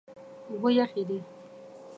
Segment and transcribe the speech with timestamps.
[0.49, 1.19] اوبه یخې دي.